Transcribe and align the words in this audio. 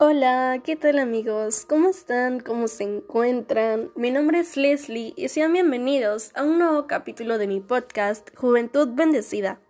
Hola, 0.00 0.60
¿qué 0.64 0.76
tal 0.76 1.00
amigos? 1.00 1.64
¿Cómo 1.68 1.88
están? 1.88 2.38
¿Cómo 2.38 2.68
se 2.68 2.84
encuentran? 2.84 3.90
Mi 3.96 4.12
nombre 4.12 4.38
es 4.38 4.56
Leslie 4.56 5.12
y 5.16 5.26
sean 5.28 5.52
bienvenidos 5.52 6.30
a 6.36 6.44
un 6.44 6.60
nuevo 6.60 6.86
capítulo 6.86 7.36
de 7.36 7.48
mi 7.48 7.58
podcast 7.58 8.30
Juventud 8.36 8.90
Bendecida. 8.92 9.60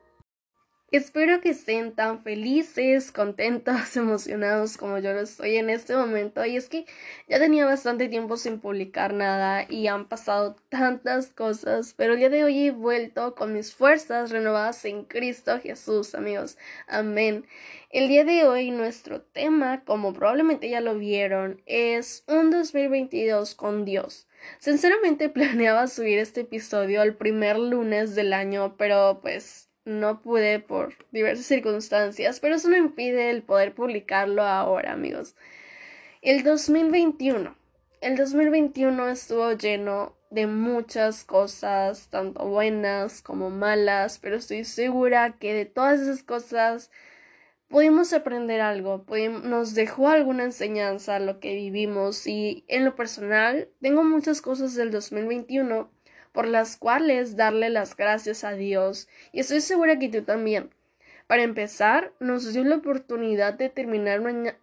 Espero 0.90 1.42
que 1.42 1.50
estén 1.50 1.92
tan 1.92 2.22
felices, 2.22 3.12
contentos, 3.12 3.94
emocionados 3.98 4.78
como 4.78 4.96
yo 4.98 5.12
lo 5.12 5.20
estoy 5.20 5.56
en 5.56 5.68
este 5.68 5.94
momento. 5.94 6.46
Y 6.46 6.56
es 6.56 6.70
que 6.70 6.86
ya 7.28 7.38
tenía 7.38 7.66
bastante 7.66 8.08
tiempo 8.08 8.38
sin 8.38 8.58
publicar 8.58 9.12
nada 9.12 9.66
y 9.68 9.86
han 9.88 10.08
pasado 10.08 10.56
tantas 10.70 11.26
cosas, 11.26 11.92
pero 11.94 12.14
el 12.14 12.20
día 12.20 12.30
de 12.30 12.42
hoy 12.42 12.68
he 12.68 12.70
vuelto 12.70 13.34
con 13.34 13.52
mis 13.52 13.74
fuerzas 13.74 14.30
renovadas 14.30 14.82
en 14.86 15.04
Cristo 15.04 15.60
Jesús, 15.60 16.14
amigos. 16.14 16.56
Amén. 16.86 17.44
El 17.90 18.08
día 18.08 18.24
de 18.24 18.46
hoy 18.46 18.70
nuestro 18.70 19.20
tema, 19.20 19.84
como 19.84 20.14
probablemente 20.14 20.70
ya 20.70 20.80
lo 20.80 20.96
vieron, 20.96 21.60
es 21.66 22.24
un 22.28 22.50
2022 22.50 23.54
con 23.56 23.84
Dios. 23.84 24.26
Sinceramente 24.58 25.28
planeaba 25.28 25.86
subir 25.86 26.18
este 26.18 26.42
episodio 26.42 27.02
al 27.02 27.14
primer 27.14 27.58
lunes 27.58 28.14
del 28.14 28.32
año, 28.32 28.76
pero 28.78 29.18
pues 29.20 29.67
no 29.88 30.20
pude 30.20 30.60
por 30.60 30.94
diversas 31.10 31.46
circunstancias, 31.46 32.40
pero 32.40 32.54
eso 32.54 32.68
no 32.68 32.76
impide 32.76 33.30
el 33.30 33.42
poder 33.42 33.74
publicarlo 33.74 34.42
ahora, 34.42 34.92
amigos. 34.92 35.34
El 36.22 36.44
2021. 36.44 37.56
El 38.00 38.16
2021 38.16 39.08
estuvo 39.08 39.50
lleno 39.52 40.14
de 40.30 40.46
muchas 40.46 41.24
cosas, 41.24 42.08
tanto 42.10 42.46
buenas 42.46 43.22
como 43.22 43.50
malas, 43.50 44.18
pero 44.18 44.36
estoy 44.36 44.64
segura 44.64 45.38
que 45.38 45.54
de 45.54 45.64
todas 45.64 46.00
esas 46.00 46.22
cosas 46.22 46.90
pudimos 47.68 48.12
aprender 48.12 48.60
algo, 48.60 49.04
nos 49.42 49.74
dejó 49.74 50.08
alguna 50.08 50.44
enseñanza 50.44 51.18
lo 51.18 51.40
que 51.40 51.54
vivimos 51.54 52.26
y 52.26 52.64
en 52.68 52.84
lo 52.84 52.94
personal 52.94 53.68
tengo 53.80 54.04
muchas 54.04 54.40
cosas 54.42 54.74
del 54.74 54.90
2021 54.90 55.90
por 56.38 56.46
las 56.46 56.76
cuales 56.76 57.34
darle 57.34 57.68
las 57.68 57.96
gracias 57.96 58.44
a 58.44 58.52
Dios 58.52 59.08
y 59.32 59.40
estoy 59.40 59.60
segura 59.60 59.98
que 59.98 60.08
tú 60.08 60.22
también. 60.22 60.70
Para 61.26 61.42
empezar, 61.42 62.12
nos 62.20 62.52
dio 62.52 62.62
la 62.62 62.76
oportunidad 62.76 63.54
de 63.54 63.68
terminar 63.70 64.20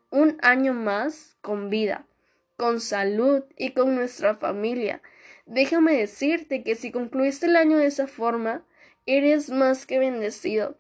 un 0.10 0.38
año 0.42 0.74
más 0.74 1.36
con 1.42 1.70
vida, 1.70 2.06
con 2.56 2.80
salud 2.80 3.44
y 3.58 3.72
con 3.72 3.94
nuestra 3.94 4.36
familia. 4.36 5.02
Déjame 5.46 5.98
decirte 5.98 6.64
que 6.64 6.76
si 6.76 6.94
concluiste 6.94 7.48
el 7.48 7.58
año 7.58 7.78
de 7.78 7.88
esa 7.88 8.08
forma, 8.08 8.64
eres 9.06 9.50
más 9.50 9.86
que 9.86 10.00
bendecido 10.00 10.78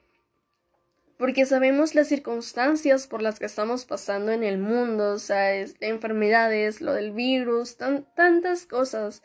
porque 1.18 1.46
sabemos 1.46 1.96
las 1.96 2.08
circunstancias 2.08 3.08
por 3.08 3.22
las 3.22 3.40
que 3.40 3.46
estamos 3.46 3.86
pasando 3.86 4.32
en 4.32 4.44
el 4.44 4.58
mundo, 4.58 5.14
o 5.14 5.20
sea, 5.20 5.56
enfermedades, 5.80 6.82
lo 6.82 6.94
del 6.94 7.12
virus, 7.12 7.78
tantas 7.78 8.66
cosas. 8.66 9.24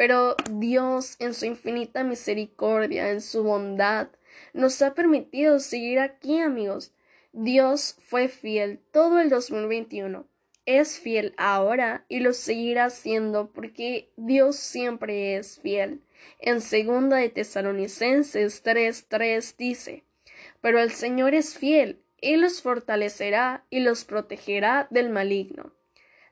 Pero 0.00 0.34
Dios, 0.50 1.16
en 1.18 1.34
su 1.34 1.44
infinita 1.44 2.04
misericordia, 2.04 3.10
en 3.10 3.20
su 3.20 3.42
bondad, 3.42 4.08
nos 4.54 4.80
ha 4.80 4.94
permitido 4.94 5.58
seguir 5.58 5.98
aquí, 5.98 6.38
amigos. 6.38 6.94
Dios 7.34 7.96
fue 7.98 8.28
fiel 8.28 8.80
todo 8.92 9.20
el 9.20 9.28
2021. 9.28 10.26
Es 10.64 10.98
fiel 10.98 11.34
ahora 11.36 12.06
y 12.08 12.20
lo 12.20 12.32
seguirá 12.32 12.88
siendo 12.88 13.52
porque 13.52 14.10
Dios 14.16 14.56
siempre 14.56 15.36
es 15.36 15.60
fiel. 15.60 16.00
En 16.38 16.62
segunda 16.62 17.18
de 17.18 17.28
Tesalonicenses 17.28 18.64
3:3 18.64 19.54
dice: 19.58 20.04
Pero 20.62 20.80
el 20.80 20.92
Señor 20.92 21.34
es 21.34 21.58
fiel, 21.58 22.00
Él 22.22 22.40
los 22.40 22.62
fortalecerá 22.62 23.66
y 23.68 23.80
los 23.80 24.06
protegerá 24.06 24.88
del 24.90 25.10
maligno. 25.10 25.74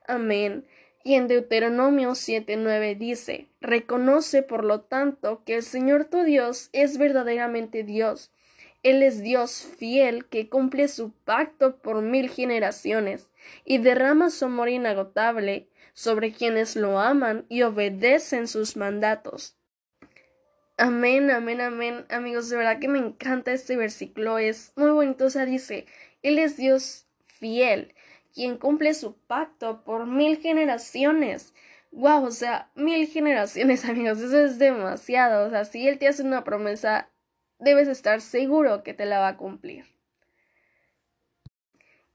Amén. 0.06 0.66
Y 1.04 1.14
en 1.14 1.28
Deuteronomio 1.28 2.10
7:9 2.10 2.96
dice, 2.96 3.48
Reconoce 3.60 4.42
por 4.42 4.64
lo 4.64 4.80
tanto 4.80 5.42
que 5.44 5.56
el 5.56 5.62
Señor 5.62 6.04
tu 6.04 6.22
Dios 6.22 6.70
es 6.72 6.98
verdaderamente 6.98 7.82
Dios. 7.84 8.30
Él 8.82 9.02
es 9.02 9.22
Dios 9.22 9.66
fiel 9.78 10.26
que 10.26 10.48
cumple 10.48 10.88
su 10.88 11.12
pacto 11.12 11.76
por 11.76 12.00
mil 12.02 12.28
generaciones 12.30 13.28
y 13.64 13.78
derrama 13.78 14.30
su 14.30 14.44
amor 14.44 14.68
inagotable 14.68 15.68
sobre 15.94 16.32
quienes 16.32 16.76
lo 16.76 17.00
aman 17.00 17.44
y 17.48 17.62
obedecen 17.62 18.46
sus 18.46 18.76
mandatos. 18.76 19.56
Amén, 20.76 21.28
amén, 21.32 21.60
amén. 21.60 22.06
Amigos, 22.08 22.48
de 22.48 22.56
verdad 22.56 22.78
que 22.78 22.86
me 22.86 23.00
encanta 23.00 23.52
este 23.52 23.76
versículo. 23.76 24.38
Es 24.38 24.72
muy 24.76 24.90
bonito. 24.90 25.26
O 25.26 25.30
sea, 25.30 25.44
dice, 25.44 25.86
Él 26.22 26.38
es 26.38 26.56
Dios 26.56 27.06
fiel 27.26 27.94
quien 28.34 28.56
cumple 28.58 28.94
su 28.94 29.16
pacto 29.16 29.82
por 29.84 30.06
mil 30.06 30.38
generaciones. 30.38 31.54
Wow, 31.90 32.24
o 32.24 32.30
sea, 32.30 32.70
mil 32.74 33.06
generaciones, 33.06 33.84
amigos, 33.88 34.20
eso 34.20 34.38
es 34.38 34.58
demasiado. 34.58 35.46
O 35.46 35.50
sea, 35.50 35.64
si 35.64 35.86
él 35.88 35.98
te 35.98 36.08
hace 36.08 36.22
una 36.22 36.44
promesa, 36.44 37.10
debes 37.58 37.88
estar 37.88 38.20
seguro 38.20 38.82
que 38.82 38.94
te 38.94 39.06
la 39.06 39.18
va 39.18 39.28
a 39.28 39.36
cumplir. 39.36 39.86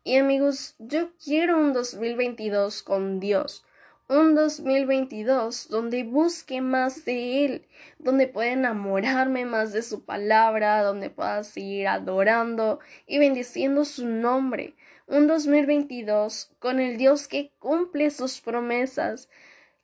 Y 0.03 0.17
amigos, 0.17 0.75
yo 0.79 1.11
quiero 1.23 1.57
un 1.57 1.71
2022 1.71 2.83
con 2.83 3.19
Dios. 3.19 3.65
Un 4.09 4.35
2022 4.35 5.69
donde 5.69 6.03
busque 6.03 6.61
más 6.61 7.05
de 7.05 7.45
Él, 7.45 7.67
donde 7.99 8.27
pueda 8.27 8.51
enamorarme 8.51 9.45
más 9.45 9.73
de 9.73 9.81
su 9.81 10.05
palabra, 10.05 10.83
donde 10.83 11.09
pueda 11.09 11.43
seguir 11.43 11.87
adorando 11.87 12.79
y 13.07 13.19
bendiciendo 13.19 13.85
su 13.85 14.05
nombre 14.05 14.75
un 15.05 15.27
2022 15.27 16.55
con 16.59 16.79
el 16.79 16.97
Dios 16.97 17.27
que 17.27 17.51
cumple 17.59 18.09
sus 18.09 18.39
promesas, 18.39 19.29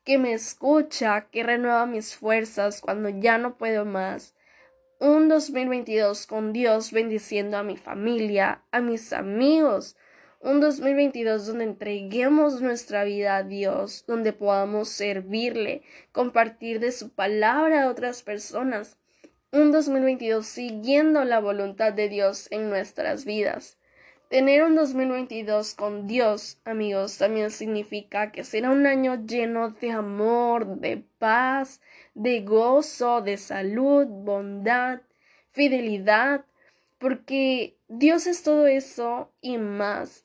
que 0.03 0.17
me 0.17 0.33
escucha, 0.33 1.27
que 1.29 1.43
renueva 1.43 1.85
mis 1.85 2.15
fuerzas 2.15 2.81
cuando 2.81 3.09
ya 3.09 3.37
no 3.37 3.57
puedo 3.57 3.85
más. 3.85 4.35
Un 4.99 5.27
2022 5.27 6.25
con 6.25 6.53
Dios 6.53 6.91
bendiciendo 6.91 7.57
a 7.57 7.63
mi 7.63 7.77
familia, 7.77 8.63
a 8.71 8.81
mis 8.81 9.13
amigos. 9.13 9.97
Un 10.41 10.61
2022 10.61 11.47
donde 11.47 11.65
entreguemos 11.65 12.61
nuestra 12.61 13.03
vida 13.03 13.35
a 13.35 13.43
Dios, 13.43 14.05
donde 14.07 14.31
podamos 14.31 14.87
servirle, 14.87 15.81
compartir 16.13 16.79
de 16.79 16.93
su 16.93 17.09
palabra 17.09 17.83
a 17.83 17.89
otras 17.89 18.23
personas. 18.23 18.97
Un 19.51 19.73
2022 19.73 20.45
siguiendo 20.45 21.25
la 21.25 21.41
voluntad 21.41 21.91
de 21.91 22.07
Dios 22.07 22.47
en 22.51 22.69
nuestras 22.69 23.25
vidas. 23.25 23.77
Tener 24.29 24.63
un 24.63 24.75
2022 24.75 25.73
con 25.73 26.07
Dios, 26.07 26.61
amigos, 26.63 27.17
también 27.17 27.51
significa 27.51 28.31
que 28.31 28.45
será 28.45 28.69
un 28.69 28.87
año 28.87 29.25
lleno 29.25 29.71
de 29.71 29.91
amor, 29.91 30.77
de 30.77 31.03
paz, 31.17 31.81
de 32.13 32.39
gozo, 32.41 33.19
de 33.21 33.35
salud, 33.35 34.05
bondad, 34.07 35.01
fidelidad, 35.51 36.45
porque 36.97 37.75
Dios 37.89 38.25
es 38.25 38.41
todo 38.41 38.67
eso 38.67 39.33
y 39.41 39.57
más. 39.57 40.23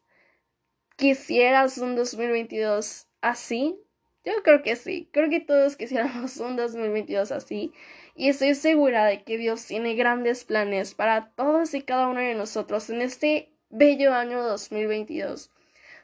¿Quisieras 0.97 1.79
un 1.79 1.97
2022 1.97 3.09
así? 3.21 3.77
Yo 4.25 4.33
creo 4.45 4.63
que 4.63 4.77
sí, 4.77 5.09
creo 5.13 5.29
que 5.29 5.41
todos 5.41 5.77
quisiéramos 5.77 6.37
un 6.39 6.57
2022 6.57 7.33
así 7.33 7.73
y 8.15 8.29
estoy 8.29 8.55
segura 8.55 9.05
de 9.05 9.25
que 9.25 9.37
Dios 9.37 9.67
tiene 9.67 9.97
grandes 9.97 10.45
planes 10.45 10.95
para 10.95 11.33
todos 11.33 11.75
y 11.75 11.83
cada 11.83 12.07
uno 12.07 12.21
de 12.21 12.35
nosotros 12.35 12.89
en 12.91 13.03
este 13.03 13.53
bello 13.71 14.15
año 14.15 14.43
2022. 14.45 15.51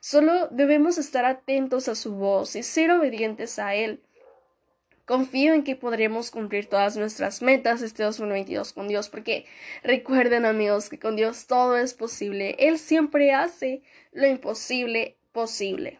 Solo 0.01 0.49
debemos 0.49 0.99
estar 0.99 1.25
atentos 1.25 1.89
a 1.89 1.95
su 1.95 2.17
voz 2.17 2.57
y 2.57 2.65
ser 2.65 2.91
obedientes 2.91 3.61
a 3.61 3.77
Él. 3.77 4.03
Confío 5.11 5.55
en 5.55 5.65
que 5.65 5.75
podremos 5.75 6.31
cumplir 6.31 6.69
todas 6.69 6.97
nuestras 6.97 7.43
metas 7.43 7.83
este 7.83 8.05
2022 8.05 8.73
con 8.73 8.87
Dios, 8.87 9.09
porque 9.09 9.45
recuerden 9.83 10.47
amigos 10.47 10.89
que 10.89 11.01
con 11.01 11.17
Dios 11.17 11.49
todo 11.49 11.77
es 11.77 11.95
posible. 11.95 12.55
Él 12.61 12.79
siempre 12.79 13.33
hace 13.35 13.83
lo 14.13 14.29
imposible 14.29 15.17
posible. 15.33 15.99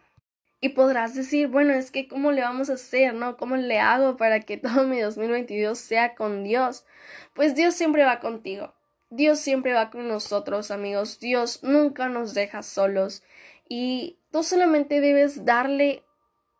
Y 0.61 0.69
podrás 0.69 1.17
decir, 1.17 1.49
bueno, 1.49 1.73
es 1.73 1.91
que 1.91 2.07
cómo 2.07 2.31
le 2.31 2.43
vamos 2.43 2.71
a 2.71 2.75
hacer, 2.75 3.13
¿no? 3.15 3.37
¿Cómo 3.37 3.57
le 3.57 3.81
hago 3.81 4.17
para 4.17 4.39
que 4.43 4.59
todo 4.59 4.87
mi 4.87 5.01
2022 5.01 5.77
sea 5.77 6.15
con 6.15 6.45
Dios? 6.45 6.87
Pues 7.35 7.57
Dios 7.57 7.75
siempre 7.75 8.05
va 8.05 8.21
contigo. 8.21 8.75
Dios 9.11 9.41
siempre 9.41 9.73
va 9.73 9.91
con 9.91 10.07
nosotros, 10.07 10.71
amigos. 10.71 11.19
Dios 11.19 11.65
nunca 11.65 12.09
nos 12.09 12.33
deja 12.33 12.63
solos. 12.63 13.25
Y 13.69 14.21
tú 14.31 14.45
solamente 14.45 15.01
debes 15.01 15.45
darle 15.45 16.05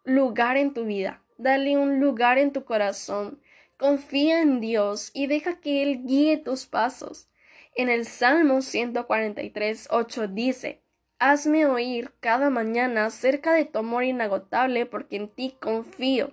lugar 0.03 0.57
en 0.57 0.75
tu 0.75 0.85
vida, 0.85 1.20
darle 1.43 1.77
un 1.77 2.01
lugar 2.01 2.39
en 2.39 2.53
tu 2.53 2.65
corazón. 2.65 3.41
Confía 3.77 4.43
en 4.43 4.61
Dios 4.61 5.11
y 5.15 5.27
deja 5.27 5.61
que 5.61 5.83
Él 5.83 6.05
guíe 6.05 6.37
tus 6.37 6.67
pasos. 6.67 7.29
En 7.75 7.89
el 7.89 8.05
Salmo 8.05 8.63
143, 8.63 9.89
8 9.91 10.29
dice, 10.29 10.83
Hazme 11.19 11.67
oír 11.67 12.13
cada 12.21 12.49
mañana 12.49 13.11
cerca 13.11 13.53
de 13.53 13.67
tu 13.67 13.79
amor 13.79 14.05
inagotable 14.05 14.87
porque 14.87 15.17
en 15.17 15.29
ti 15.29 15.55
confío. 15.61 16.33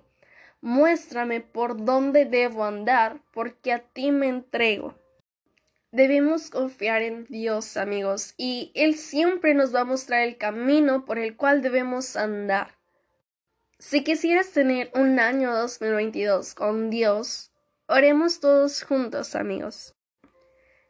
Muéstrame 0.62 1.42
por 1.42 1.84
dónde 1.84 2.26
debo 2.26 2.64
andar 2.64 3.20
porque 3.34 3.74
a 3.74 3.80
ti 3.80 4.12
me 4.12 4.28
entrego. 4.28 4.96
Debemos 5.92 6.50
confiar 6.50 7.02
en 7.02 7.26
Dios, 7.26 7.76
amigos, 7.76 8.34
y 8.38 8.72
Él 8.76 8.96
siempre 8.96 9.54
nos 9.54 9.74
va 9.74 9.82
a 9.82 9.86
mostrar 9.86 10.22
el 10.22 10.38
camino 10.38 11.06
por 11.06 11.20
el 11.20 11.36
cual 11.36 11.62
debemos 11.62 12.16
andar. 12.16 12.77
Si 13.80 14.04
quisieras 14.04 14.50
tener 14.50 14.90
un 14.96 15.20
año 15.20 15.54
2022 15.56 16.56
con 16.56 16.90
Dios, 16.90 17.52
oremos 17.86 18.40
todos 18.40 18.82
juntos, 18.82 19.36
amigos. 19.36 19.94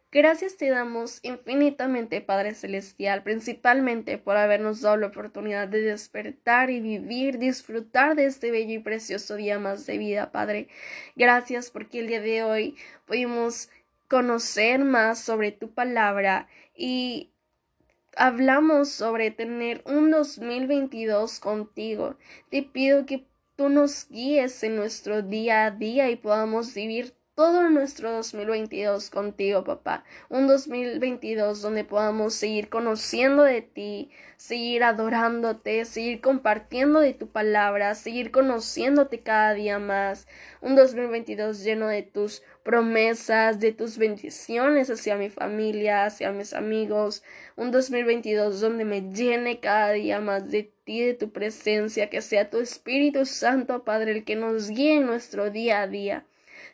Gracias 0.09 0.55
te 0.55 0.69
damos 0.69 1.19
infinitamente, 1.21 2.21
Padre 2.21 2.53
Celestial, 2.53 3.23
principalmente 3.23 4.17
por 4.17 4.37
habernos 4.37 4.79
dado 4.79 4.95
la 4.95 5.07
oportunidad 5.07 5.67
de 5.67 5.81
despertar 5.81 6.69
y 6.69 6.79
vivir, 6.79 7.39
disfrutar 7.39 8.15
de 8.15 8.25
este 8.25 8.51
bello 8.51 8.75
y 8.75 8.79
precioso 8.79 9.35
día 9.35 9.59
más 9.59 9.85
de 9.85 9.97
vida, 9.97 10.31
Padre. 10.31 10.69
Gracias 11.17 11.69
porque 11.69 11.99
el 11.99 12.07
día 12.07 12.21
de 12.21 12.43
hoy 12.43 12.77
pudimos 13.05 13.69
conocer 14.07 14.79
más 14.79 15.19
sobre 15.19 15.51
tu 15.51 15.73
palabra 15.73 16.47
y 16.73 17.31
hablamos 18.17 18.89
sobre 18.89 19.31
tener 19.31 19.83
un 19.85 20.11
2022 20.11 21.39
contigo. 21.39 22.17
Te 22.49 22.63
pido 22.63 23.05
que 23.05 23.27
tú 23.55 23.69
nos 23.69 24.07
guíes 24.09 24.63
en 24.63 24.75
nuestro 24.75 25.21
día 25.21 25.65
a 25.65 25.71
día 25.71 26.09
y 26.09 26.15
podamos 26.15 26.73
vivir 26.73 27.16
todo 27.37 27.69
nuestro 27.69 28.11
2022 28.13 29.11
contigo, 29.11 29.63
papá. 29.63 30.03
Un 30.27 30.47
2022 30.47 31.61
donde 31.61 31.83
podamos 31.83 32.33
seguir 32.33 32.67
conociendo 32.67 33.43
de 33.43 33.61
ti, 33.61 34.09
seguir 34.37 34.83
adorándote, 34.83 35.85
seguir 35.85 36.19
compartiendo 36.19 36.99
de 36.99 37.13
tu 37.13 37.27
palabra, 37.27 37.93
seguir 37.93 38.31
conociéndote 38.31 39.19
cada 39.19 39.53
día 39.53 39.77
más. 39.77 40.27
Un 40.61 40.75
2022 40.75 41.63
lleno 41.63 41.89
de 41.89 42.01
tus 42.01 42.41
promesas, 42.63 43.59
de 43.59 43.71
tus 43.71 43.99
bendiciones 43.99 44.89
hacia 44.89 45.15
mi 45.15 45.29
familia, 45.29 46.05
hacia 46.05 46.31
mis 46.31 46.55
amigos. 46.55 47.21
Un 47.55 47.69
2022 47.69 48.61
donde 48.61 48.83
me 48.83 49.13
llene 49.13 49.59
cada 49.59 49.91
día 49.91 50.19
más 50.19 50.49
de 50.49 50.71
ti, 50.85 51.05
de 51.05 51.13
tu 51.13 51.31
presencia, 51.31 52.09
que 52.09 52.23
sea 52.23 52.49
tu 52.49 52.57
Espíritu 52.59 53.27
Santo, 53.27 53.83
Padre, 53.83 54.13
el 54.13 54.23
que 54.23 54.35
nos 54.35 54.71
guíe 54.71 54.95
en 54.95 55.05
nuestro 55.05 55.51
día 55.51 55.81
a 55.81 55.87
día. 55.87 56.25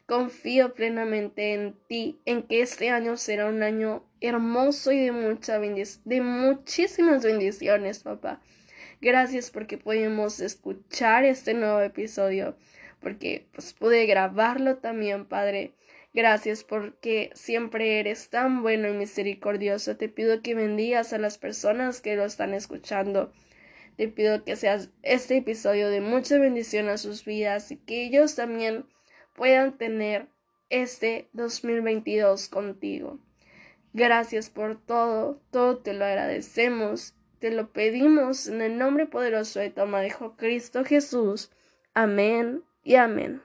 Confío 0.06 0.74
plenamente 0.74 1.54
en 1.54 1.76
ti, 1.88 2.20
en 2.26 2.44
que 2.44 2.62
este 2.62 2.90
año 2.90 3.18
será 3.18 3.48
un 3.48 3.64
año 3.64 4.06
hermoso 4.22 4.92
y 4.92 5.00
de 5.00 5.12
mucha 5.12 5.60
de 5.60 6.22
muchísimas 6.22 7.24
bendiciones, 7.24 8.00
papá. 8.00 8.42
Gracias 9.02 9.52
porque 9.52 9.78
pudimos 9.78 10.40
escuchar 10.40 11.26
este 11.26 11.54
nuevo 11.54 11.82
episodio, 11.82 12.56
porque 13.02 13.48
pues 13.52 13.74
pude 13.74 14.06
grabarlo 14.06 14.78
también, 14.78 15.26
Padre. 15.26 15.74
Gracias 16.14 16.64
porque 16.64 17.32
siempre 17.34 18.00
eres 18.00 18.30
tan 18.30 18.62
bueno 18.62 18.88
y 18.88 18.94
misericordioso. 18.94 19.98
Te 19.98 20.10
pido 20.10 20.42
que 20.42 20.54
bendigas 20.54 21.12
a 21.12 21.18
las 21.18 21.38
personas 21.38 22.02
que 22.02 22.16
lo 22.16 22.24
están 22.24 22.54
escuchando. 22.54 23.34
Te 23.98 24.08
pido 24.08 24.44
que 24.44 24.56
seas 24.56 24.90
este 25.02 25.38
episodio 25.38 25.90
de 25.90 26.02
mucha 26.02 26.38
bendición 26.38 26.88
a 26.88 26.98
sus 26.98 27.26
vidas 27.26 27.72
y 27.72 27.78
que 27.78 28.06
ellos 28.06 28.36
también 28.36 28.86
puedan 29.34 29.78
tener 29.78 30.28
este 30.70 31.30
2022 31.34 32.50
contigo. 32.50 33.20
Gracias 33.94 34.50
por 34.50 34.80
todo, 34.80 35.40
todo 35.52 35.78
te 35.78 35.94
lo 35.94 36.06
agradecemos, 36.06 37.14
te 37.40 37.52
lo 37.52 37.72
pedimos 37.72 38.48
en 38.48 38.62
el 38.62 38.78
nombre 38.78 39.06
poderoso 39.06 39.60
de 39.60 39.70
tu 39.70 39.82
amado 39.82 40.36
Cristo 40.36 40.84
Jesús. 40.84 41.52
Amén 41.94 42.64
y 42.84 42.96
amén. 42.96 43.42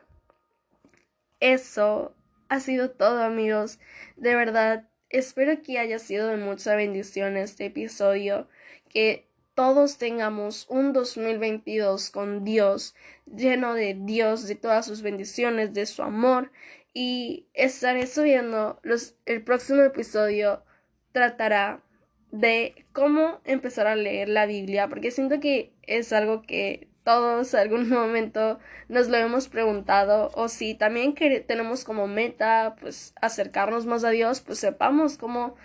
Eso 1.41 2.15
ha 2.49 2.61
sido 2.61 2.91
todo 2.91 3.23
amigos. 3.23 3.79
De 4.17 4.35
verdad, 4.35 4.89
espero 5.11 5.63
que 5.63 5.79
haya 5.79 5.99
sido 5.99 6.29
de 6.29 6.37
mucha 6.37 6.75
bendición 6.75 7.37
este 7.37 7.67
episodio, 7.67 8.49
que 8.89 9.28
todos 9.59 9.99
tengamos 9.99 10.67
un 10.69 10.93
2022 10.93 12.11
con 12.11 12.45
Dios, 12.45 12.95
lleno 13.27 13.75
de 13.75 13.97
Dios, 13.99 14.47
de 14.47 14.55
todas 14.55 14.87
sus 14.87 15.03
bendiciones, 15.03 15.75
de 15.75 15.85
su 15.87 16.05
amor. 16.05 16.53
Y 16.95 17.49
estaré 17.55 18.07
subiendo 18.07 18.79
los, 18.85 19.17
el 19.27 19.43
próximo 19.43 19.83
episodio 19.83 20.63
tratará 21.11 21.83
de 22.31 22.87
cómo 22.93 23.41
empezar 23.45 23.89
a 23.89 23.97
leer 23.97 24.29
la 24.29 24.47
Biblia, 24.47 24.87
porque 24.87 25.11
siento 25.11 25.41
que 25.41 25.73
es 25.83 26.13
algo 26.13 26.43
que 26.43 26.87
todos 27.03 27.53
algún 27.55 27.89
momento 27.91 28.61
nos 28.89 29.09
lo 29.09 29.17
hemos 29.17 29.49
preguntado 29.49 30.31
o 30.35 30.47
si 30.49 30.77
también 30.77 31.15
que 31.15 31.41
tenemos 31.41 31.83
como 31.83 32.07
meta 32.07 32.77
pues 32.81 33.13
acercarnos 33.21 33.87
más 33.87 34.05
a 34.05 34.11
Dios, 34.11 34.41
pues 34.41 34.61
sepamos 34.61 35.19
cómo 35.19 35.57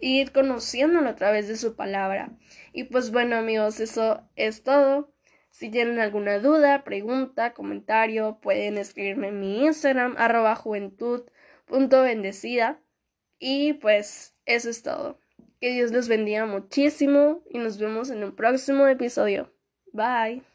ir 0.00 0.32
conociéndolo 0.32 1.08
a 1.08 1.16
través 1.16 1.48
de 1.48 1.56
su 1.56 1.76
palabra. 1.76 2.30
Y 2.72 2.84
pues 2.84 3.10
bueno 3.10 3.36
amigos, 3.36 3.80
eso 3.80 4.22
es 4.36 4.62
todo. 4.62 5.12
Si 5.50 5.70
tienen 5.70 5.98
alguna 5.98 6.38
duda, 6.38 6.84
pregunta, 6.84 7.54
comentario, 7.54 8.38
pueden 8.40 8.78
escribirme 8.78 9.28
en 9.28 9.40
mi 9.40 9.64
Instagram, 9.64 10.14
arroba 10.16 10.54
juventud.bendecida. 10.54 12.80
Y 13.38 13.74
pues 13.74 14.34
eso 14.46 14.70
es 14.70 14.82
todo. 14.82 15.20
Que 15.60 15.72
Dios 15.72 15.92
los 15.92 16.08
bendiga 16.08 16.46
muchísimo 16.46 17.42
y 17.50 17.58
nos 17.58 17.78
vemos 17.78 18.08
en 18.10 18.24
un 18.24 18.34
próximo 18.34 18.86
episodio. 18.86 19.52
Bye. 19.92 20.50